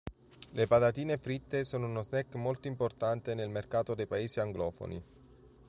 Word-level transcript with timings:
Le 0.53 0.65
patatine 0.65 1.15
fritte 1.19 1.63
sono 1.63 1.85
uno 1.85 2.01
snack 2.01 2.33
molto 2.33 2.67
importante 2.67 3.35
nel 3.35 3.49
mercato 3.49 3.93
dei 3.93 4.07
Paesi 4.07 4.39
anglofoni. 4.39 5.03